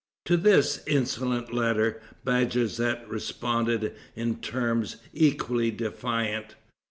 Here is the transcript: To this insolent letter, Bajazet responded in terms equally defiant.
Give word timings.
To 0.25 0.35
this 0.35 0.81
insolent 0.87 1.53
letter, 1.53 2.01
Bajazet 2.25 3.07
responded 3.07 3.93
in 4.15 4.37
terms 4.37 4.95
equally 5.13 5.69
defiant. 5.69 6.55